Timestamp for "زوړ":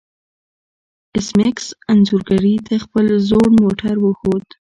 3.27-3.47